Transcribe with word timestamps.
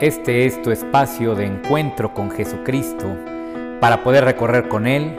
Este 0.00 0.46
es 0.46 0.62
tu 0.62 0.70
espacio 0.70 1.34
de 1.34 1.44
encuentro 1.44 2.14
con 2.14 2.30
Jesucristo 2.30 3.14
para 3.82 4.02
poder 4.02 4.24
recorrer 4.24 4.66
con 4.66 4.86
Él 4.86 5.14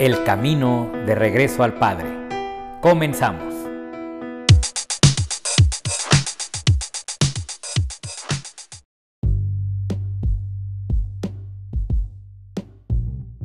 el 0.00 0.22
camino 0.24 0.92
de 1.06 1.14
regreso 1.14 1.62
al 1.62 1.78
Padre. 1.78 2.10
Comenzamos. 2.82 3.54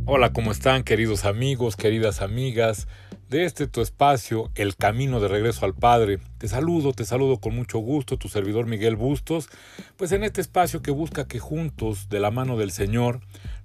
Hola, 0.05 0.33
¿cómo 0.33 0.51
están 0.51 0.83
queridos 0.83 1.23
amigos, 1.23 1.77
queridas 1.77 2.21
amigas? 2.21 2.89
De 3.29 3.43
este 3.43 3.67
tu 3.67 3.81
espacio, 3.81 4.49
El 4.55 4.77
Camino 4.77 5.19
de 5.19 5.27
Regreso 5.27 5.65
al 5.65 5.73
Padre. 5.73 6.19
Te 6.37 6.47
saludo, 6.47 6.93
te 6.93 7.03
saludo 7.03 7.39
con 7.39 7.53
mucho 7.55 7.79
gusto, 7.79 8.17
tu 8.17 8.29
servidor 8.29 8.67
Miguel 8.67 8.95
Bustos, 8.95 9.49
pues 9.97 10.13
en 10.13 10.23
este 10.23 10.39
espacio 10.39 10.81
que 10.81 10.91
busca 10.91 11.27
que 11.27 11.39
juntos, 11.39 12.07
de 12.07 12.21
la 12.21 12.31
mano 12.31 12.57
del 12.57 12.71
Señor, 12.71 13.19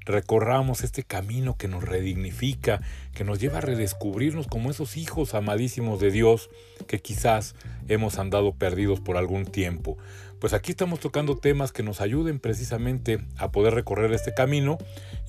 recorramos 0.04 0.82
este 0.82 1.04
camino 1.04 1.56
que 1.56 1.68
nos 1.68 1.84
redignifica, 1.84 2.80
que 3.14 3.23
nos 3.23 3.38
lleva 3.38 3.59
a 3.59 3.60
redescubrirnos 3.60 4.48
como 4.48 4.68
esos 4.68 4.96
hijos 4.96 5.34
amadísimos 5.34 6.01
de 6.01 6.10
Dios 6.10 6.51
que 6.88 7.01
quizás 7.01 7.54
hemos 7.87 8.18
andado 8.18 8.54
perdidos 8.54 8.98
por 8.98 9.16
algún 9.16 9.45
tiempo. 9.45 9.96
Pues 10.40 10.54
aquí 10.54 10.73
estamos 10.73 10.98
tocando 10.98 11.37
temas 11.37 11.70
que 11.70 11.84
nos 11.84 12.01
ayuden 12.01 12.40
precisamente 12.40 13.24
a 13.37 13.52
poder 13.52 13.74
recorrer 13.74 14.12
este 14.12 14.34
camino 14.34 14.76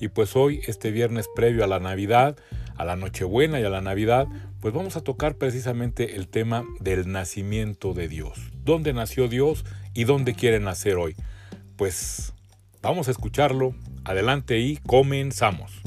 y 0.00 0.08
pues 0.08 0.34
hoy, 0.34 0.60
este 0.66 0.90
viernes 0.90 1.28
previo 1.36 1.62
a 1.62 1.68
la 1.68 1.78
Navidad, 1.78 2.36
a 2.76 2.84
la 2.84 2.96
Nochebuena 2.96 3.60
y 3.60 3.64
a 3.64 3.70
la 3.70 3.80
Navidad, 3.80 4.26
pues 4.60 4.74
vamos 4.74 4.96
a 4.96 5.02
tocar 5.02 5.36
precisamente 5.36 6.16
el 6.16 6.28
tema 6.28 6.64
del 6.80 7.10
nacimiento 7.10 7.94
de 7.94 8.08
Dios. 8.08 8.38
¿Dónde 8.64 8.92
nació 8.92 9.28
Dios 9.28 9.64
y 9.94 10.04
dónde 10.04 10.34
quiere 10.34 10.60
nacer 10.60 10.96
hoy? 10.96 11.16
Pues 11.76 12.32
vamos 12.82 13.08
a 13.08 13.10
escucharlo. 13.10 13.74
Adelante 14.04 14.58
y 14.58 14.76
comenzamos. 14.78 15.82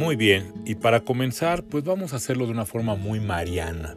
Muy 0.00 0.16
bien, 0.16 0.54
y 0.64 0.76
para 0.76 1.00
comenzar, 1.00 1.62
pues 1.62 1.84
vamos 1.84 2.14
a 2.14 2.16
hacerlo 2.16 2.46
de 2.46 2.52
una 2.52 2.64
forma 2.64 2.94
muy 2.94 3.20
mariana. 3.20 3.96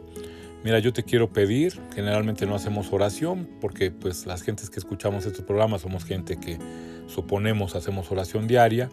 Mira, 0.64 0.78
yo 0.78 0.94
te 0.94 1.02
quiero 1.02 1.30
pedir, 1.30 1.78
generalmente 1.94 2.46
no 2.46 2.54
hacemos 2.54 2.90
oración 2.90 3.46
porque 3.60 3.90
pues 3.90 4.24
las 4.24 4.40
gentes 4.40 4.70
que 4.70 4.78
escuchamos 4.78 5.26
estos 5.26 5.44
programas 5.44 5.82
somos 5.82 6.06
gente 6.06 6.38
que 6.38 6.58
suponemos 7.06 7.74
hacemos 7.74 8.10
oración 8.10 8.46
diaria, 8.46 8.88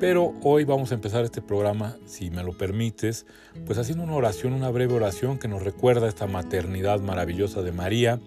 pero 0.00 0.34
hoy 0.42 0.64
vamos 0.64 0.90
a 0.90 0.96
empezar 0.96 1.24
este 1.24 1.40
programa, 1.40 1.96
si 2.04 2.30
me 2.30 2.42
lo 2.42 2.58
permites, 2.58 3.26
pues 3.64 3.78
haciendo 3.78 4.02
una 4.02 4.14
oración, 4.14 4.54
una 4.54 4.70
breve 4.70 4.92
oración 4.92 5.38
que 5.38 5.46
nos 5.46 5.62
recuerda 5.62 6.08
esta 6.08 6.26
maternidad 6.26 6.98
maravillosa 6.98 7.62
de 7.62 7.70
María, 7.70 8.18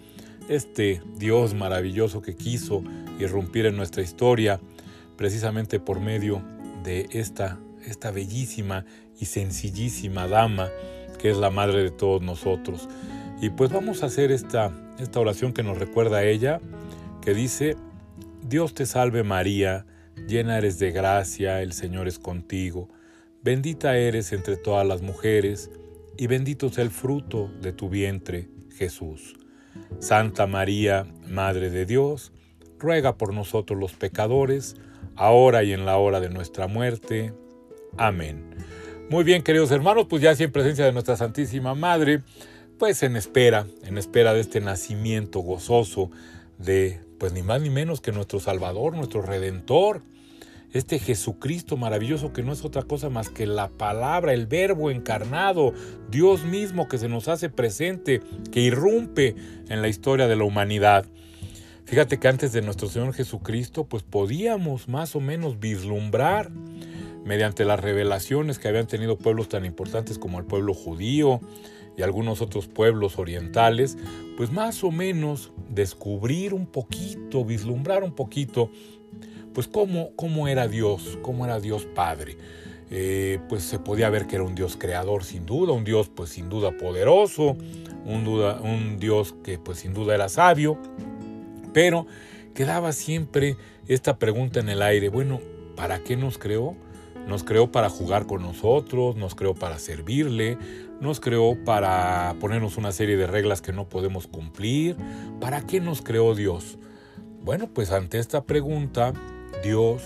este 0.47 1.01
Dios 1.17 1.55
maravilloso 1.55 2.21
que 2.21 2.37
quiso 2.37 2.83
irrumpir 3.19 3.65
en 3.65 3.75
nuestra 3.75 4.01
historia 4.01 4.61
precisamente 5.17 5.81
por 5.81 5.99
medio 5.99 6.41
de 6.85 7.09
esta, 7.11 7.59
esta 7.85 8.11
bellísima 8.11 8.85
y 9.19 9.25
sencillísima 9.25 10.29
dama 10.29 10.69
que 11.17 11.29
es 11.29 11.37
la 11.37 11.49
madre 11.49 11.83
de 11.83 11.91
todos 11.91 12.21
nosotros. 12.21 12.87
Y 13.41 13.49
pues 13.49 13.71
vamos 13.71 14.03
a 14.03 14.07
hacer 14.07 14.31
esta, 14.31 14.71
esta 14.99 15.19
oración 15.19 15.53
que 15.53 15.63
nos 15.63 15.77
recuerda 15.77 16.17
a 16.17 16.23
ella, 16.23 16.59
que 17.21 17.33
dice, 17.33 17.75
Dios 18.41 18.73
te 18.73 18.85
salve 18.85 19.23
María, 19.23 19.85
llena 20.27 20.57
eres 20.57 20.79
de 20.79 20.91
gracia, 20.91 21.61
el 21.61 21.73
Señor 21.73 22.07
es 22.07 22.19
contigo, 22.19 22.89
bendita 23.43 23.97
eres 23.97 24.31
entre 24.33 24.57
todas 24.57 24.87
las 24.87 25.01
mujeres, 25.01 25.69
y 26.17 26.27
bendito 26.27 26.67
es 26.67 26.77
el 26.79 26.89
fruto 26.89 27.51
de 27.61 27.73
tu 27.73 27.89
vientre, 27.89 28.49
Jesús. 28.75 29.35
Santa 29.99 30.47
María, 30.47 31.05
Madre 31.27 31.69
de 31.69 31.85
Dios, 31.85 32.31
ruega 32.79 33.17
por 33.17 33.33
nosotros 33.33 33.79
los 33.79 33.93
pecadores, 33.93 34.75
ahora 35.15 35.63
y 35.63 35.73
en 35.73 35.85
la 35.85 35.97
hora 35.97 36.19
de 36.19 36.29
nuestra 36.29 36.67
muerte. 36.67 37.33
Amén. 37.97 38.55
Muy 39.09 39.23
bien, 39.23 39.41
queridos 39.41 39.71
hermanos, 39.71 40.07
pues 40.09 40.21
ya 40.21 40.31
así 40.31 40.43
en 40.43 40.51
presencia 40.51 40.83
de 40.83 40.91
nuestra 40.91 41.15
Santísima 41.15 41.73
Madre, 41.75 42.23
pues 42.77 43.03
en 43.03 43.15
espera, 43.15 43.65
en 43.83 43.97
espera 43.97 44.33
de 44.33 44.41
este 44.41 44.59
nacimiento 44.59 45.39
gozoso 45.39 46.11
de, 46.57 46.99
pues 47.17 47.31
ni 47.31 47.41
más 47.41 47.61
ni 47.61 47.69
menos 47.69 48.01
que 48.01 48.11
nuestro 48.11 48.41
Salvador, 48.41 48.97
nuestro 48.97 49.21
Redentor, 49.21 50.01
este 50.73 50.99
Jesucristo 50.99 51.77
maravilloso 51.77 52.33
que 52.33 52.43
no 52.43 52.51
es 52.51 52.65
otra 52.65 52.83
cosa 52.83 53.09
más 53.09 53.29
que 53.29 53.47
la 53.47 53.69
palabra, 53.69 54.33
el 54.33 54.45
verbo 54.45 54.91
encarnado, 54.91 55.73
Dios 56.11 56.43
mismo 56.43 56.89
que 56.89 56.97
se 56.97 57.07
nos 57.07 57.29
hace 57.29 57.49
presente, 57.49 58.19
que 58.51 58.59
irrumpe 58.59 59.37
en 59.69 59.81
la 59.81 59.87
historia 59.87 60.27
de 60.27 60.35
la 60.35 60.43
humanidad. 60.43 61.05
Fíjate 61.85 62.19
que 62.19 62.27
antes 62.27 62.51
de 62.51 62.61
nuestro 62.61 62.89
Señor 62.89 63.13
Jesucristo, 63.13 63.85
pues 63.85 64.03
podíamos 64.03 64.89
más 64.89 65.15
o 65.15 65.21
menos 65.21 65.61
vislumbrar 65.61 66.51
mediante 67.27 67.65
las 67.65 67.79
revelaciones 67.79 68.57
que 68.57 68.69
habían 68.69 68.87
tenido 68.87 69.17
pueblos 69.17 69.49
tan 69.49 69.65
importantes 69.65 70.17
como 70.17 70.39
el 70.39 70.45
pueblo 70.45 70.73
judío 70.73 71.41
y 71.97 72.01
algunos 72.01 72.41
otros 72.41 72.67
pueblos 72.67 73.19
orientales, 73.19 73.97
pues 74.37 74.51
más 74.51 74.83
o 74.83 74.91
menos 74.91 75.51
descubrir 75.69 76.53
un 76.53 76.65
poquito, 76.65 77.43
vislumbrar 77.43 78.03
un 78.03 78.13
poquito, 78.13 78.71
pues 79.53 79.67
cómo, 79.67 80.11
cómo 80.15 80.47
era 80.47 80.69
Dios, 80.69 81.19
cómo 81.21 81.43
era 81.43 81.59
Dios 81.59 81.85
Padre. 81.85 82.37
Eh, 82.89 83.39
pues 83.49 83.63
se 83.63 83.79
podía 83.79 84.09
ver 84.09 84.27
que 84.27 84.35
era 84.35 84.45
un 84.45 84.55
Dios 84.55 84.77
creador 84.77 85.25
sin 85.25 85.45
duda, 85.45 85.73
un 85.73 85.83
Dios 85.83 86.07
pues 86.07 86.29
sin 86.29 86.47
duda 86.47 86.71
poderoso, 86.71 87.57
un, 88.05 88.23
duda, 88.23 88.61
un 88.61 88.99
Dios 88.99 89.35
que 89.43 89.59
pues 89.59 89.79
sin 89.79 89.93
duda 89.93 90.15
era 90.15 90.29
sabio, 90.29 90.77
pero 91.73 92.07
quedaba 92.53 92.93
siempre 92.93 93.57
esta 93.89 94.17
pregunta 94.17 94.61
en 94.61 94.69
el 94.69 94.81
aire, 94.81 95.09
bueno, 95.09 95.41
¿para 95.75 95.99
qué 95.99 96.15
nos 96.15 96.37
creó? 96.37 96.75
Nos 97.27 97.43
creó 97.43 97.71
para 97.71 97.89
jugar 97.89 98.25
con 98.25 98.41
nosotros, 98.41 99.17
nos 99.17 99.35
creó 99.35 99.53
para 99.53 99.79
servirle, 99.79 100.57
nos 101.01 101.19
creó 101.19 101.57
para 101.65 102.35
ponernos 102.39 102.77
una 102.77 102.91
serie 102.91 103.17
de 103.17 103.27
reglas 103.27 103.61
que 103.61 103.73
no 103.73 103.89
podemos 103.89 104.27
cumplir. 104.27 104.95
¿Para 105.41 105.61
qué 105.61 105.81
nos 105.81 106.01
creó 106.01 106.35
Dios? 106.35 106.77
Bueno, 107.43 107.67
pues 107.73 107.91
ante 107.91 108.19
esta 108.19 108.43
pregunta, 108.45 109.13
Dios, 109.63 110.01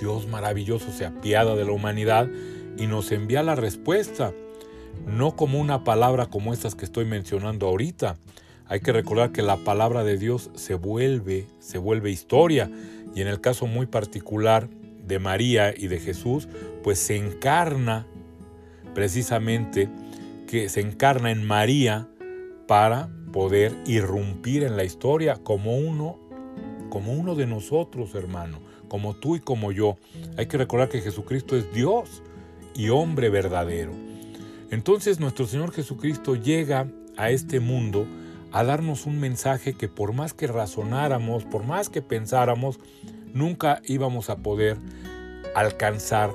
Dios 0.00 0.26
maravilloso, 0.26 0.90
se 0.90 1.06
apiada 1.06 1.54
de 1.54 1.64
la 1.64 1.72
humanidad 1.72 2.28
y 2.76 2.86
nos 2.86 3.12
envía 3.12 3.42
la 3.42 3.54
respuesta, 3.54 4.32
no 5.06 5.36
como 5.36 5.60
una 5.60 5.84
palabra 5.84 6.26
como 6.26 6.52
estas 6.52 6.74
que 6.74 6.84
estoy 6.84 7.04
mencionando 7.04 7.66
ahorita. 7.68 8.16
Hay 8.66 8.80
que 8.80 8.92
recordar 8.92 9.30
que 9.30 9.42
la 9.42 9.58
palabra 9.58 10.04
de 10.04 10.18
Dios 10.18 10.50
se 10.54 10.74
vuelve, 10.74 11.46
se 11.60 11.78
vuelve 11.78 12.10
historia 12.10 12.70
y 13.14 13.20
en 13.20 13.28
el 13.28 13.40
caso 13.40 13.66
muy 13.66 13.86
particular 13.86 14.68
de 15.06 15.18
María 15.18 15.74
y 15.76 15.88
de 15.88 16.00
Jesús, 16.00 16.48
pues 16.82 16.98
se 16.98 17.16
encarna 17.16 18.06
precisamente, 18.94 19.88
que 20.46 20.68
se 20.68 20.80
encarna 20.80 21.30
en 21.30 21.44
María 21.44 22.08
para 22.66 23.08
poder 23.32 23.74
irrumpir 23.86 24.62
en 24.62 24.76
la 24.76 24.84
historia 24.84 25.36
como 25.42 25.76
uno, 25.76 26.18
como 26.88 27.12
uno 27.12 27.34
de 27.34 27.46
nosotros, 27.46 28.14
hermano, 28.14 28.60
como 28.88 29.14
tú 29.14 29.36
y 29.36 29.40
como 29.40 29.72
yo. 29.72 29.96
Hay 30.36 30.46
que 30.46 30.56
recordar 30.56 30.88
que 30.88 31.00
Jesucristo 31.00 31.56
es 31.56 31.72
Dios 31.72 32.22
y 32.74 32.90
hombre 32.90 33.30
verdadero. 33.30 33.92
Entonces 34.70 35.20
nuestro 35.20 35.46
Señor 35.46 35.72
Jesucristo 35.72 36.36
llega 36.36 36.88
a 37.16 37.30
este 37.30 37.60
mundo 37.60 38.06
a 38.52 38.62
darnos 38.62 39.06
un 39.06 39.18
mensaje 39.18 39.74
que 39.74 39.88
por 39.88 40.12
más 40.12 40.32
que 40.32 40.46
razonáramos, 40.46 41.44
por 41.44 41.64
más 41.64 41.88
que 41.88 42.02
pensáramos, 42.02 42.78
nunca 43.34 43.82
íbamos 43.84 44.30
a 44.30 44.36
poder 44.36 44.78
alcanzar 45.54 46.30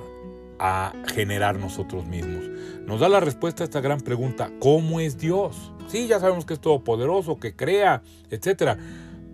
a 0.59 0.93
generar 1.13 1.57
nosotros 1.57 2.05
mismos. 2.05 2.43
Nos 2.85 2.99
da 2.99 3.09
la 3.09 3.21
respuesta 3.21 3.63
a 3.63 3.65
esta 3.65 3.81
gran 3.81 4.01
pregunta, 4.01 4.51
¿cómo 4.59 4.99
es 4.99 5.17
Dios? 5.17 5.71
Sí, 5.87 6.07
ya 6.07 6.19
sabemos 6.19 6.45
que 6.45 6.53
es 6.53 6.59
todopoderoso, 6.59 7.39
que 7.39 7.55
crea, 7.55 8.03
etc. 8.29 8.77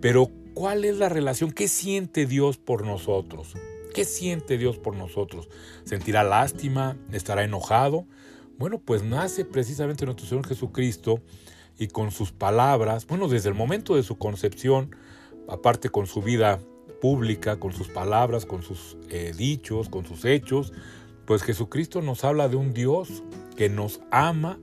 Pero 0.00 0.30
¿cuál 0.54 0.84
es 0.84 0.96
la 0.96 1.08
relación? 1.08 1.50
¿Qué 1.50 1.68
siente 1.68 2.26
Dios 2.26 2.56
por 2.56 2.86
nosotros? 2.86 3.54
¿Qué 3.92 4.04
siente 4.04 4.56
Dios 4.56 4.78
por 4.78 4.94
nosotros? 4.94 5.48
¿Sentirá 5.84 6.22
lástima? 6.22 6.96
¿Estará 7.12 7.44
enojado? 7.44 8.06
Bueno, 8.58 8.78
pues 8.78 9.02
nace 9.02 9.44
precisamente 9.44 10.06
nuestro 10.06 10.26
Señor 10.26 10.46
Jesucristo 10.46 11.20
y 11.78 11.88
con 11.88 12.10
sus 12.10 12.32
palabras, 12.32 13.06
bueno, 13.06 13.28
desde 13.28 13.50
el 13.50 13.54
momento 13.54 13.96
de 13.96 14.02
su 14.02 14.16
concepción, 14.16 14.96
aparte 15.48 15.90
con 15.90 16.06
su 16.06 16.22
vida 16.22 16.60
pública, 17.00 17.58
con 17.58 17.72
sus 17.72 17.88
palabras, 17.88 18.46
con 18.46 18.62
sus 18.62 18.96
eh, 19.10 19.32
dichos, 19.36 19.88
con 19.88 20.06
sus 20.06 20.24
hechos, 20.24 20.72
pues 21.24 21.42
Jesucristo 21.42 22.02
nos 22.02 22.24
habla 22.24 22.48
de 22.48 22.56
un 22.56 22.72
Dios 22.72 23.22
que 23.56 23.68
nos 23.68 24.00
ama, 24.10 24.58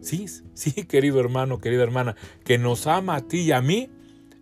sí, 0.00 0.26
sí, 0.54 0.72
querido 0.88 1.20
hermano, 1.20 1.60
querida 1.60 1.82
hermana, 1.82 2.16
que 2.44 2.58
nos 2.58 2.86
ama 2.86 3.16
a 3.16 3.20
ti 3.20 3.40
y 3.40 3.52
a 3.52 3.60
mí 3.60 3.90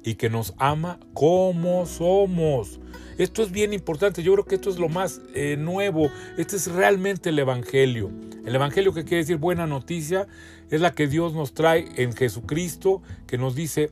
y 0.05 0.15
que 0.15 0.31
nos 0.31 0.55
ama 0.59 1.01
como 1.15 1.87
somos. 1.87 2.81
Esto 3.19 3.43
es 3.43 3.51
bien 3.51 3.73
importante, 3.73 4.23
yo 4.23 4.33
creo 4.35 4.45
que 4.45 4.57
esto 4.57 4.69
es 4.69 4.79
lo 4.79 4.89
más 4.89 5.23
eh, 5.35 5.57
nuevo, 5.57 6.11
este 6.37 6.57
es 6.57 6.71
realmente 6.71 7.31
el 7.31 7.39
Evangelio. 7.39 8.11
El 8.45 8.55
Evangelio 8.55 8.93
que 8.93 9.05
quiere 9.05 9.19
decir 9.19 9.39
buena 9.39 9.67
noticia. 9.67 10.29
Es 10.71 10.81
la 10.81 10.93
que 10.93 11.07
Dios 11.09 11.33
nos 11.33 11.55
trae 11.55 11.89
en 11.97 12.13
Jesucristo, 12.13 13.03
que 13.27 13.39
nos 13.39 13.55
dice, 13.55 13.91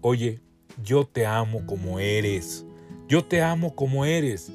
oye, 0.00 0.40
yo 0.82 1.04
te 1.04 1.24
amo 1.24 1.64
como 1.66 2.00
eres, 2.00 2.65
yo 3.08 3.24
te 3.24 3.42
amo 3.42 3.74
como 3.74 4.04
eres. 4.04 4.52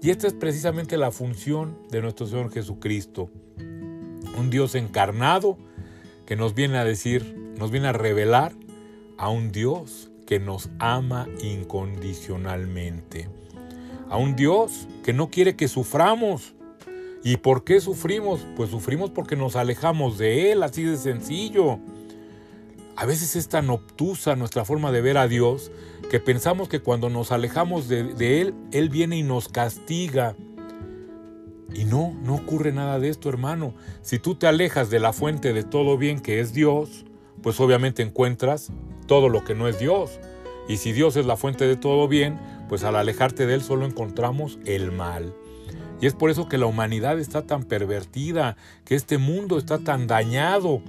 Y 0.00 0.10
esta 0.10 0.26
es 0.26 0.34
precisamente 0.34 0.96
la 0.96 1.10
función 1.10 1.78
de 1.90 2.00
nuestro 2.00 2.26
Señor 2.26 2.52
Jesucristo, 2.52 3.30
un 4.38 4.50
Dios 4.50 4.74
encarnado 4.74 5.58
que 6.26 6.36
nos 6.36 6.54
viene 6.54 6.78
a 6.78 6.84
decir, 6.84 7.52
nos 7.58 7.70
viene 7.70 7.88
a 7.88 7.92
revelar 7.92 8.52
a 9.16 9.28
un 9.28 9.50
Dios 9.50 10.10
que 10.26 10.38
nos 10.38 10.70
ama 10.78 11.26
incondicionalmente, 11.42 13.28
a 14.08 14.16
un 14.18 14.36
Dios 14.36 14.86
que 15.02 15.12
no 15.12 15.30
quiere 15.30 15.56
que 15.56 15.66
suframos, 15.66 16.54
¿Y 17.22 17.38
por 17.38 17.64
qué 17.64 17.80
sufrimos? 17.80 18.46
Pues 18.56 18.70
sufrimos 18.70 19.10
porque 19.10 19.36
nos 19.36 19.56
alejamos 19.56 20.18
de 20.18 20.52
Él, 20.52 20.62
así 20.62 20.82
de 20.84 20.96
sencillo. 20.96 21.78
A 22.96 23.06
veces 23.06 23.36
es 23.36 23.48
tan 23.48 23.70
obtusa 23.70 24.36
nuestra 24.36 24.64
forma 24.64 24.92
de 24.92 25.00
ver 25.00 25.18
a 25.18 25.28
Dios 25.28 25.70
que 26.08 26.20
pensamos 26.20 26.68
que 26.68 26.80
cuando 26.80 27.10
nos 27.10 27.32
alejamos 27.32 27.88
de, 27.88 28.40
Él, 28.40 28.54
Él 28.72 28.88
viene 28.88 29.16
y 29.16 29.22
nos 29.22 29.48
castiga. 29.48 30.36
Y 31.74 31.84
no, 31.84 32.16
no 32.22 32.36
ocurre 32.36 32.72
nada 32.72 32.98
de 32.98 33.10
esto, 33.10 33.28
hermano. 33.28 33.74
Si 34.00 34.18
tú 34.18 34.34
te 34.34 34.46
alejas 34.46 34.88
de 34.88 35.00
la 35.00 35.12
fuente 35.12 35.52
de 35.52 35.64
todo 35.64 35.98
bien 35.98 36.20
que 36.20 36.40
es 36.40 36.54
Dios, 36.54 37.04
pues 37.42 37.60
obviamente 37.60 38.02
encuentras 38.02 38.72
todo 39.06 39.28
lo 39.28 39.44
que 39.44 39.54
no 39.54 39.68
es 39.68 39.78
Dios. 39.78 40.18
Y 40.66 40.78
si 40.78 40.92
Dios 40.92 41.16
es 41.16 41.26
la 41.26 41.36
fuente 41.36 41.66
de 41.66 41.76
todo 41.76 42.08
bien, 42.08 42.38
pues 42.68 42.84
al 42.84 42.96
alejarte 42.96 43.46
de 43.46 43.54
Él 43.54 43.62
solo 43.62 43.86
encontramos 43.86 44.58
el 44.64 44.92
mal. 44.92 45.34
Y 46.00 46.06
es 46.06 46.14
por 46.14 46.30
eso 46.30 46.48
que 46.48 46.58
la 46.58 46.66
humanidad 46.66 47.18
está 47.18 47.42
tan 47.42 47.64
pervertida, 47.64 48.56
que 48.84 48.94
este 48.94 49.18
mundo 49.18 49.58
está 49.58 49.78
tan 49.78 50.06
dañado, 50.06 50.80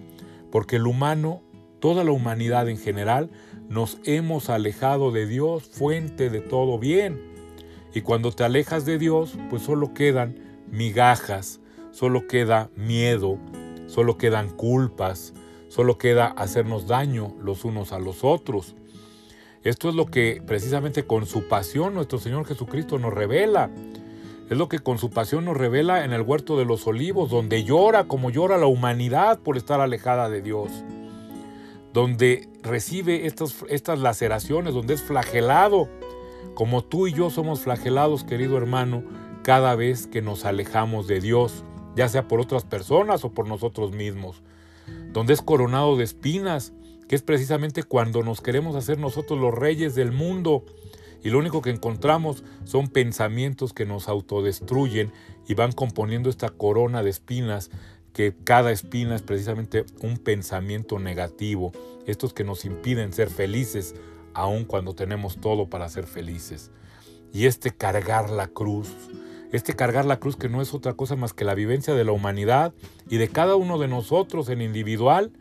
porque 0.52 0.78
el 0.78 0.88
humano, 0.88 1.42
toda 1.80 2.04
la 2.04 2.12
humanidad 2.12 2.70
en 2.70 2.78
general, 2.78 3.32
nos 3.70 4.00
hemos 4.04 4.50
alejado 4.50 5.12
de 5.12 5.28
Dios, 5.28 5.64
fuente 5.64 6.30
de 6.30 6.42
todo 6.42 6.80
bien. 6.80 7.22
Y 7.94 8.02
cuando 8.02 8.32
te 8.32 8.44
alejas 8.44 8.86
de 8.86 8.98
Dios, 8.98 9.38
pues 9.50 9.62
solo 9.62 9.94
quedan 9.94 10.36
migajas, 10.72 11.60
solo 11.92 12.28
queda 12.28 12.70
miedo, 12.76 13.38
solo 13.88 14.18
quedan 14.18 14.50
culpas, 14.50 15.34
solo 15.70 15.98
queda 15.98 16.28
hacernos 16.28 16.88
daño 16.88 17.36
los 17.42 17.64
unos 17.64 17.94
a 17.94 18.00
los 18.00 18.24
otros. 18.24 18.76
Esto 19.64 19.90
es 19.90 19.96
lo 19.96 20.08
que 20.08 20.42
precisamente 20.46 21.06
con 21.06 21.26
su 21.26 21.48
pasión 21.48 21.94
nuestro 21.94 22.18
Señor 22.18 22.46
Jesucristo 22.46 22.98
nos 22.98 23.14
revela. 23.14 23.70
Es 24.50 24.58
lo 24.58 24.68
que 24.68 24.80
con 24.80 24.98
su 24.98 25.12
pasión 25.12 25.46
nos 25.46 25.58
revela 25.58 26.06
en 26.06 26.14
el 26.14 26.22
huerto 26.22 26.58
de 26.58 26.66
los 26.66 26.88
olivos, 26.88 27.30
donde 27.30 27.64
llora 27.64 28.06
como 28.06 28.32
llora 28.32 28.58
la 28.58 28.66
humanidad 28.66 29.40
por 29.40 29.58
estar 29.58 29.80
alejada 29.80 30.28
de 30.28 30.42
Dios, 30.42 30.72
donde 31.94 32.50
recibe 32.62 33.26
estas, 33.26 33.64
estas 33.70 34.00
laceraciones, 34.00 34.74
donde 34.74 34.94
es 34.94 35.02
flagelado, 35.02 35.90
como 36.54 36.84
tú 36.84 37.08
y 37.08 37.14
yo 37.14 37.30
somos 37.30 37.62
flagelados, 37.62 38.24
querido 38.24 38.58
hermano, 38.58 39.04
cada 39.44 39.76
vez 39.76 40.08
que 40.08 40.22
nos 40.22 40.46
alejamos 40.46 41.08
de 41.08 41.22
Dios, 41.22 41.64
ya 41.96 42.10
sea 42.10 42.28
por 42.28 42.40
otras 42.40 42.66
personas 42.66 43.24
o 43.24 43.32
por 43.32 43.48
nosotros 43.48 43.92
mismos, 43.92 44.42
donde 45.12 45.34
es 45.34 45.42
coronado 45.42 45.98
de 45.98 46.04
espinas, 46.04 46.74
que 47.08 47.16
es 47.16 47.22
precisamente 47.24 47.84
cuando 47.84 48.22
nos 48.24 48.42
queremos 48.42 48.76
hacer 48.76 49.00
nosotros 49.00 49.40
los 49.40 49.54
reyes 49.54 49.96
del 49.96 50.12
mundo, 50.12 50.66
y 51.24 51.30
lo 51.30 51.40
único 51.40 51.62
que 51.62 51.70
encontramos 51.70 52.44
son 52.64 52.88
pensamientos 52.88 53.74
que 53.74 53.86
nos 53.86 54.08
autodestruyen 54.08 55.12
y 55.48 55.54
van 55.54 55.72
componiendo 55.72 56.30
esta 56.30 56.50
corona 56.50 57.04
de 57.04 57.10
espinas 57.10 57.72
que 58.14 58.36
cada 58.44 58.72
espina 58.72 59.16
es 59.16 59.22
precisamente 59.22 59.86
un 60.02 60.18
pensamiento 60.18 61.00
negativo, 61.00 61.72
estos 62.06 62.34
que 62.34 62.44
nos 62.44 62.66
impiden 62.66 63.14
ser 63.14 63.30
felices 63.30 63.96
aun 64.34 64.66
cuando 64.66 64.94
tenemos 64.94 65.40
todo 65.40 65.70
para 65.70 65.90
ser 65.90 66.06
felices. 66.06 66.72
Y 67.34 67.46
este 67.46 67.72
cargar 67.72 68.30
la 68.30 68.48
cruz, 68.48 68.90
este 69.52 69.76
cargar 69.76 70.06
la 70.06 70.20
cruz 70.20 70.36
que 70.36 70.50
no 70.50 70.62
es 70.62 70.74
otra 70.74 70.94
cosa 70.94 71.16
más 71.16 71.34
que 71.34 71.46
la 71.46 71.56
vivencia 71.56 71.94
de 71.94 72.04
la 72.04 72.12
humanidad 72.12 72.74
y 73.10 73.18
de 73.18 73.28
cada 73.28 73.56
uno 73.56 73.78
de 73.78 73.88
nosotros 73.88 74.50
en 74.50 74.62
individual, 74.62 75.32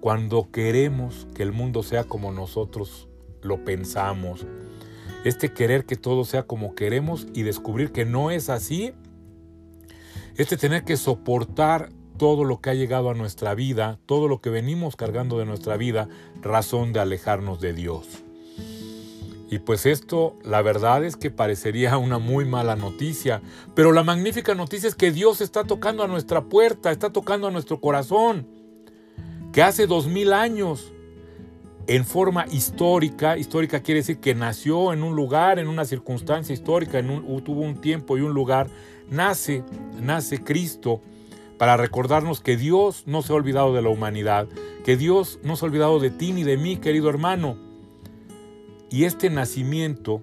cuando 0.00 0.50
queremos 0.50 1.28
que 1.34 1.42
el 1.42 1.52
mundo 1.52 1.82
sea 1.82 2.04
como 2.04 2.32
nosotros 2.32 3.08
lo 3.42 3.64
pensamos, 3.64 4.46
este 5.24 5.52
querer 5.52 5.84
que 5.84 5.96
todo 5.96 6.24
sea 6.24 6.42
como 6.42 6.74
queremos 6.74 7.26
y 7.32 7.42
descubrir 7.42 7.92
que 7.92 8.04
no 8.04 8.30
es 8.30 8.50
así, 8.50 8.92
este 10.36 10.56
tener 10.56 10.84
que 10.84 10.96
soportar 10.96 11.90
todo 12.22 12.44
lo 12.44 12.60
que 12.60 12.70
ha 12.70 12.74
llegado 12.74 13.10
a 13.10 13.14
nuestra 13.14 13.52
vida, 13.56 13.98
todo 14.06 14.28
lo 14.28 14.40
que 14.40 14.48
venimos 14.48 14.94
cargando 14.94 15.40
de 15.40 15.44
nuestra 15.44 15.76
vida, 15.76 16.06
razón 16.40 16.92
de 16.92 17.00
alejarnos 17.00 17.60
de 17.60 17.72
Dios. 17.72 18.06
Y 19.50 19.58
pues 19.58 19.86
esto, 19.86 20.38
la 20.44 20.62
verdad 20.62 21.04
es 21.04 21.16
que 21.16 21.32
parecería 21.32 21.98
una 21.98 22.20
muy 22.20 22.44
mala 22.44 22.76
noticia, 22.76 23.42
pero 23.74 23.90
la 23.90 24.04
magnífica 24.04 24.54
noticia 24.54 24.88
es 24.88 24.94
que 24.94 25.10
Dios 25.10 25.40
está 25.40 25.64
tocando 25.64 26.04
a 26.04 26.06
nuestra 26.06 26.44
puerta, 26.44 26.92
está 26.92 27.10
tocando 27.10 27.48
a 27.48 27.50
nuestro 27.50 27.80
corazón, 27.80 28.46
que 29.52 29.64
hace 29.64 29.88
dos 29.88 30.06
mil 30.06 30.32
años 30.32 30.92
en 31.88 32.04
forma 32.04 32.46
histórica. 32.52 33.36
Histórica 33.36 33.80
quiere 33.80 33.98
decir 33.98 34.20
que 34.20 34.36
nació 34.36 34.92
en 34.92 35.02
un 35.02 35.16
lugar, 35.16 35.58
en 35.58 35.66
una 35.66 35.84
circunstancia 35.84 36.52
histórica, 36.52 37.00
en 37.00 37.10
un, 37.10 37.42
tuvo 37.42 37.62
un 37.62 37.80
tiempo 37.80 38.16
y 38.16 38.20
un 38.20 38.32
lugar. 38.32 38.68
Nace, 39.10 39.64
nace 40.00 40.44
Cristo 40.44 41.00
para 41.62 41.76
recordarnos 41.76 42.40
que 42.40 42.56
Dios 42.56 43.04
no 43.06 43.22
se 43.22 43.32
ha 43.32 43.36
olvidado 43.36 43.72
de 43.72 43.82
la 43.82 43.88
humanidad, 43.88 44.48
que 44.84 44.96
Dios 44.96 45.38
no 45.44 45.54
se 45.54 45.64
ha 45.64 45.68
olvidado 45.68 46.00
de 46.00 46.10
ti 46.10 46.32
ni 46.32 46.42
de 46.42 46.56
mí, 46.56 46.78
querido 46.78 47.08
hermano. 47.08 47.56
Y 48.90 49.04
este 49.04 49.30
nacimiento 49.30 50.20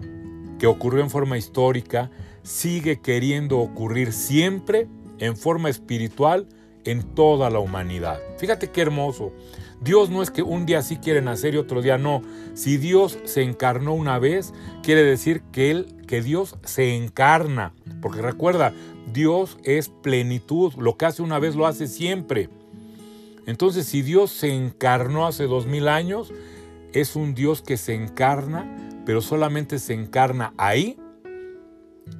que 0.58 0.66
ocurrió 0.66 1.02
en 1.02 1.08
forma 1.08 1.38
histórica 1.38 2.10
sigue 2.42 3.00
queriendo 3.00 3.58
ocurrir 3.58 4.12
siempre 4.12 4.86
en 5.18 5.34
forma 5.34 5.70
espiritual 5.70 6.46
en 6.84 7.14
toda 7.14 7.48
la 7.48 7.60
humanidad. 7.60 8.20
Fíjate 8.36 8.70
qué 8.70 8.82
hermoso. 8.82 9.32
Dios 9.80 10.10
no 10.10 10.22
es 10.22 10.30
que 10.30 10.42
un 10.42 10.66
día 10.66 10.82
sí 10.82 10.96
quiere 10.96 11.22
nacer 11.22 11.54
y 11.54 11.58
otro 11.58 11.80
día 11.80 11.96
no. 11.96 12.22
Si 12.54 12.76
Dios 12.76 13.18
se 13.24 13.42
encarnó 13.42 13.94
una 13.94 14.18
vez, 14.18 14.52
quiere 14.82 15.02
decir 15.02 15.42
que 15.52 15.70
él 15.70 15.96
que 16.06 16.22
Dios 16.22 16.56
se 16.64 16.96
encarna, 16.96 17.72
porque 18.02 18.20
recuerda, 18.20 18.74
Dios 19.12 19.58
es 19.62 19.88
plenitud, 19.88 20.74
lo 20.74 20.96
que 20.96 21.06
hace 21.06 21.22
una 21.22 21.38
vez 21.38 21.54
lo 21.54 21.66
hace 21.66 21.86
siempre. 21.86 22.50
Entonces, 23.46 23.86
si 23.86 24.02
Dios 24.02 24.32
se 24.32 24.52
encarnó 24.52 25.26
hace 25.26 25.44
dos 25.44 25.66
mil 25.66 25.86
años, 25.86 26.32
es 26.92 27.14
un 27.14 27.34
Dios 27.34 27.62
que 27.62 27.76
se 27.76 27.94
encarna, 27.94 28.66
pero 29.06 29.20
solamente 29.22 29.78
se 29.78 29.94
encarna 29.94 30.52
ahí 30.56 30.98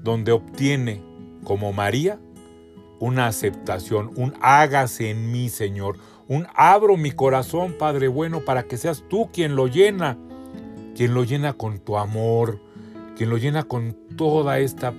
donde 0.03 0.33
obtiene, 0.33 1.03
como 1.43 1.73
María, 1.73 2.21
una 3.01 3.27
aceptación, 3.27 4.13
un 4.15 4.35
hágase 4.41 5.11
en 5.11 5.33
mí, 5.33 5.49
Señor, 5.49 5.99
un 6.31 6.47
abro 6.55 6.97
mi 6.97 7.11
corazón, 7.11 7.75
Padre 7.77 8.07
bueno, 8.07 8.45
para 8.45 8.63
que 8.63 8.77
seas 8.77 9.03
tú 9.09 9.31
quien 9.33 9.57
lo 9.57 9.67
llena, 9.67 10.17
quien 10.95 11.13
lo 11.13 11.25
llena 11.25 11.55
con 11.55 11.81
tu 11.81 11.99
amor, 11.99 12.61
quien 13.17 13.31
lo 13.31 13.37
llena 13.37 13.65
con 13.65 13.97
toda 14.17 14.61
esta 14.61 14.95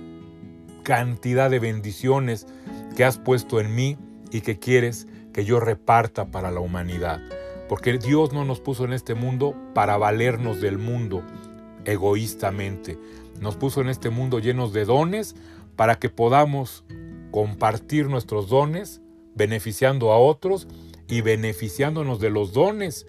cantidad 0.82 1.48
de 1.48 1.58
bendiciones 1.58 2.46
que 2.94 3.04
has 3.04 3.16
puesto 3.16 3.60
en 3.60 3.74
mí 3.74 3.96
y 4.30 4.42
que 4.42 4.58
quieres 4.58 5.08
que 5.32 5.46
yo 5.46 5.58
reparta 5.58 6.26
para 6.26 6.50
la 6.50 6.60
humanidad. 6.60 7.18
Porque 7.66 7.96
Dios 7.96 8.34
no 8.34 8.44
nos 8.44 8.60
puso 8.60 8.84
en 8.84 8.92
este 8.92 9.14
mundo 9.14 9.56
para 9.72 9.96
valernos 9.96 10.60
del 10.60 10.76
mundo 10.76 11.22
egoístamente. 11.86 12.98
Nos 13.40 13.56
puso 13.56 13.80
en 13.80 13.88
este 13.88 14.10
mundo 14.10 14.38
llenos 14.38 14.74
de 14.74 14.84
dones 14.84 15.34
para 15.76 15.94
que 15.98 16.10
podamos 16.10 16.84
compartir 17.30 18.10
nuestros 18.10 18.50
dones, 18.50 19.00
beneficiando 19.34 20.12
a 20.12 20.18
otros 20.18 20.68
y 21.12 21.20
beneficiándonos 21.20 22.20
de 22.20 22.30
los 22.30 22.54
dones 22.54 23.06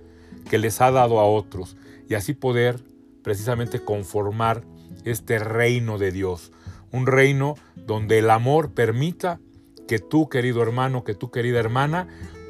que 0.49 0.57
les 0.57 0.81
ha 0.81 0.91
dado 0.91 1.21
a 1.21 1.25
otros 1.25 1.77
y 2.09 2.15
así 2.15 2.33
poder 2.33 2.83
precisamente 3.21 3.81
conformar 3.81 4.65
este 5.05 5.39
reino 5.39 5.97
de 5.97 6.11
Dios, 6.11 6.51
un 6.91 7.07
reino 7.07 7.55
donde 7.77 8.19
el 8.19 8.29
amor 8.29 8.73
permita 8.73 9.39
que 9.87 9.99
tú, 9.99 10.27
querido 10.27 10.61
hermano, 10.61 11.05
que 11.05 11.15
tú, 11.15 11.31
querida 11.31 11.61
hermana, 11.61 12.09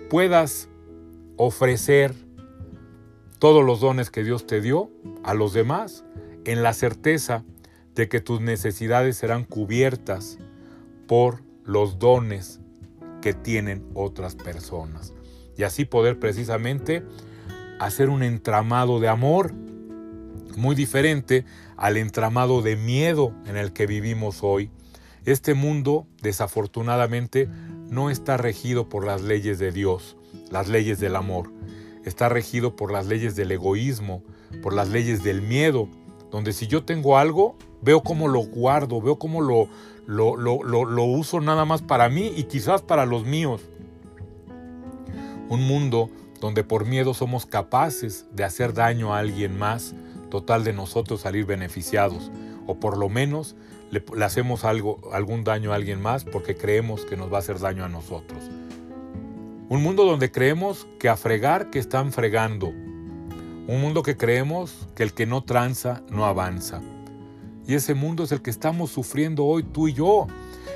puedas 0.10 0.70
ofrecer 1.38 2.16
todos 3.38 3.64
los 3.64 3.80
dones 3.80 4.10
que 4.10 4.24
Dios 4.24 4.48
te 4.48 4.60
dio 4.60 4.90
a 5.24 5.36
los 5.36 5.54
demás 5.54 6.04
en 6.46 6.64
la 6.64 6.74
certeza 6.74 7.44
de 7.94 8.10
que 8.10 8.22
tus 8.22 8.42
necesidades 8.42 9.18
serán 9.18 9.44
cubiertas 9.44 10.40
por 11.06 11.44
los 11.64 12.00
dones 12.00 12.60
que 13.22 13.36
tienen 13.36 13.86
otras 13.94 14.34
personas 14.34 15.14
y 15.58 15.64
así 15.64 15.86
poder 15.86 16.20
precisamente 16.20 17.04
hacer 17.80 18.10
un 18.10 18.24
entramado 18.24 19.00
de 19.00 19.08
amor 19.08 19.54
muy 20.56 20.76
diferente 20.76 21.46
al 21.78 21.98
entramado 21.98 22.62
de 22.62 22.76
miedo 22.76 23.34
en 23.46 23.58
el 23.58 23.74
que 23.74 23.88
vivimos 23.88 24.40
hoy. 24.42 24.70
Este 25.26 25.54
mundo, 25.54 26.06
desafortunadamente, 26.22 27.48
no 27.90 28.10
está 28.10 28.38
regido 28.38 28.90
por 28.90 29.06
las 29.06 29.22
leyes 29.22 29.60
de 29.60 29.72
Dios, 29.72 30.18
las 30.52 30.68
leyes 30.68 31.00
del 31.00 31.16
amor. 31.16 31.52
Está 32.06 32.28
regido 32.30 32.76
por 32.76 32.92
las 32.92 33.06
leyes 33.06 33.36
del 33.36 33.52
egoísmo, 33.52 34.24
por 34.62 34.74
las 34.74 34.90
leyes 34.90 35.24
del 35.24 35.42
miedo, 35.42 35.88
donde 36.30 36.52
si 36.52 36.68
yo 36.68 36.84
tengo 36.84 37.18
algo, 37.18 37.56
veo 37.82 38.02
cómo 38.02 38.28
lo 38.28 38.42
guardo, 38.42 39.02
veo 39.02 39.18
cómo 39.18 39.42
lo, 39.42 39.70
lo, 40.06 40.36
lo, 40.36 41.04
uso 41.04 41.40
nada 41.40 41.64
más 41.64 41.82
para 41.82 42.10
mí 42.10 42.34
y 42.36 42.44
quizás 42.44 42.82
para 42.82 43.06
los 43.06 43.26
míos. 43.26 43.62
Un 45.54 45.68
mundo 45.68 46.10
donde 46.42 46.64
por 46.64 46.88
miedo 46.88 47.14
somos 47.14 47.46
capaces 47.46 48.26
de 48.32 48.44
hacer 48.44 48.74
daño 48.74 49.14
a 49.14 49.20
alguien 49.20 49.56
más, 49.56 49.94
total 50.32 50.64
de 50.64 50.74
nosotros 50.74 51.22
salir 51.22 51.46
beneficiados, 51.46 52.32
o 52.66 52.80
por 52.80 52.98
lo 52.98 53.08
menos 53.08 53.56
le, 53.92 54.04
hacemos 54.26 54.66
algo, 54.66 55.00
algún 55.14 55.44
daño 55.44 55.72
a 55.72 55.76
alguien 55.76 56.02
más 56.02 56.26
porque 56.26 56.56
creemos 56.56 57.06
que 57.06 57.18
nos 57.18 57.32
va 57.32 57.36
a 57.36 57.42
hacer 57.42 57.60
daño 57.60 57.86
a 57.86 57.88
nosotros. 57.88 58.50
Un 59.70 59.84
mundo 59.84 60.06
donde 60.06 60.32
creemos 60.32 60.88
que 60.98 61.08
a 61.08 61.18
fregar 61.18 61.70
que 61.70 61.78
están 61.78 62.12
fregando. 62.12 62.70
Un 62.70 63.80
mundo 63.80 64.02
que 64.02 64.18
creemos 64.18 64.88
que 64.96 65.04
el 65.04 65.14
que 65.14 65.28
no 65.28 65.44
tranza 65.44 66.02
no 66.10 66.26
avanza. 66.26 66.82
Y 67.68 67.76
ese 67.76 67.94
mundo 67.94 68.24
es 68.24 68.32
el 68.32 68.42
que 68.42 68.50
estamos 68.50 68.90
sufriendo 68.90 69.46
hoy 69.46 69.62
tú 69.62 69.88
y 69.88 69.94
yo. 69.94 70.26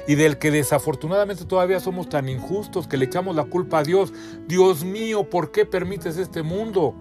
Y 0.08 0.16
del 0.16 0.38
que 0.38 0.52
desafortunadamente 0.52 1.46
todavía 1.46 1.80
somos 1.80 2.08
tan 2.08 2.30
injustos 2.30 2.88
que 2.88 2.98
le 2.98 3.06
echamos 3.06 3.36
la 3.36 3.44
culpa 3.44 3.80
a 3.80 3.84
Dios. 3.84 4.14
Dios 4.48 4.84
mío, 4.86 5.30
¿por 5.30 5.52
qué 5.52 5.66
permites 5.66 6.18
este 6.18 6.44
mundo? 6.44 6.96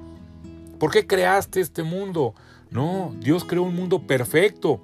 ¿Por 0.79 0.91
qué 0.91 1.07
creaste 1.07 1.61
este 1.61 1.85
mundo? 1.85 2.35
No, 2.71 3.15
Dios 3.21 3.45
creó 3.45 3.63
un 3.63 3.77
mundo 3.77 4.07
perfecto. 4.07 4.81